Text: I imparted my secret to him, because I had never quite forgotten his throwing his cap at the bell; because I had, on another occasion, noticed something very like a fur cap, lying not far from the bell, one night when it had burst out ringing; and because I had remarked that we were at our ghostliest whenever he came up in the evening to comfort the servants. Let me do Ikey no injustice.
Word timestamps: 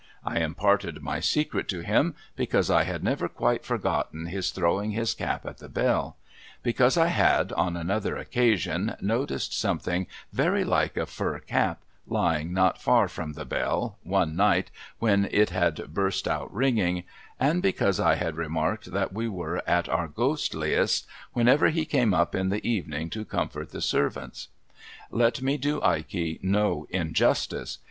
I 0.25 0.39
imparted 0.39 1.03
my 1.03 1.19
secret 1.19 1.67
to 1.67 1.81
him, 1.81 2.15
because 2.35 2.71
I 2.71 2.85
had 2.85 3.03
never 3.03 3.29
quite 3.29 3.63
forgotten 3.63 4.25
his 4.25 4.49
throwing 4.49 4.89
his 4.93 5.13
cap 5.13 5.45
at 5.45 5.59
the 5.59 5.69
bell; 5.69 6.17
because 6.63 6.97
I 6.97 7.05
had, 7.05 7.53
on 7.53 7.77
another 7.77 8.17
occasion, 8.17 8.95
noticed 8.99 9.53
something 9.55 10.07
very 10.33 10.63
like 10.63 10.97
a 10.97 11.05
fur 11.05 11.37
cap, 11.37 11.83
lying 12.07 12.51
not 12.51 12.81
far 12.81 13.07
from 13.07 13.33
the 13.33 13.45
bell, 13.45 13.99
one 14.01 14.35
night 14.35 14.71
when 14.97 15.29
it 15.29 15.51
had 15.51 15.93
burst 15.93 16.27
out 16.27 16.51
ringing; 16.51 17.03
and 17.39 17.61
because 17.61 17.99
I 17.99 18.15
had 18.15 18.37
remarked 18.37 18.91
that 18.93 19.13
we 19.13 19.27
were 19.27 19.61
at 19.69 19.87
our 19.87 20.07
ghostliest 20.07 21.05
whenever 21.33 21.69
he 21.69 21.85
came 21.85 22.11
up 22.11 22.33
in 22.33 22.49
the 22.49 22.67
evening 22.67 23.11
to 23.11 23.23
comfort 23.23 23.69
the 23.69 23.81
servants. 23.81 24.47
Let 25.11 25.43
me 25.43 25.57
do 25.57 25.79
Ikey 25.83 26.39
no 26.41 26.87
injustice. 26.89 27.77